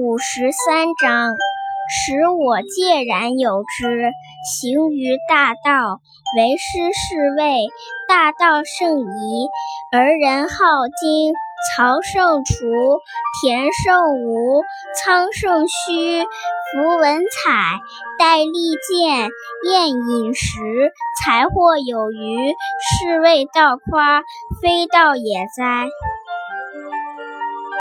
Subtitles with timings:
[0.00, 1.34] 五十三章：
[1.88, 4.10] 使我介然有之，
[4.44, 6.00] 行于大道，
[6.36, 7.66] 为师是谓
[8.08, 9.48] 大道圣矣。
[9.92, 10.56] 而人好
[10.98, 11.34] 经，
[11.76, 12.54] 曹胜除，
[13.42, 14.62] 田胜吴，
[14.96, 17.80] 仓胜虚，夫文采，
[18.18, 18.50] 戴利
[18.88, 19.28] 剑，
[19.70, 20.58] 宴饮食，
[21.22, 22.54] 财货有余，
[22.88, 24.22] 是谓道夸，
[24.62, 25.86] 非道也哉。